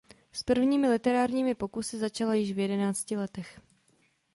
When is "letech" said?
3.17-3.59